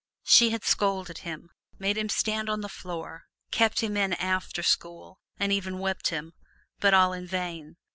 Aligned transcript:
She 0.23 0.49
had 0.49 0.63
scolded 0.63 1.19
him, 1.19 1.51
made 1.77 1.95
him 1.95 2.09
stand 2.09 2.49
on 2.49 2.61
the 2.61 2.67
floor, 2.69 3.25
kept 3.51 3.81
him 3.81 3.95
in 3.95 4.13
after 4.13 4.63
school, 4.63 5.19
and 5.37 5.51
even 5.51 5.77
whipped 5.77 6.07
him 6.07 6.33
but 6.79 6.95
all 6.95 7.13
in 7.13 7.27
vain. 7.27 7.77